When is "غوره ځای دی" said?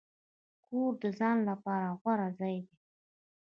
1.99-2.75